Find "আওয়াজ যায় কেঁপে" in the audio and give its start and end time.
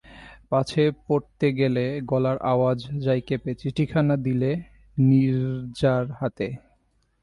2.51-3.51